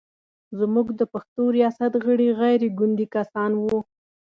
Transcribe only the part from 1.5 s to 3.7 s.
ریاست غړي غیر ګوندي کسان و.